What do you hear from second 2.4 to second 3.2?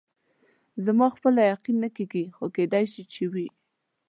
کېدای شي